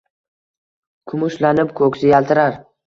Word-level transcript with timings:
Kumushlanib, 1.11 1.79
ko’ksi 1.83 2.13
yaltirar. 2.15 2.63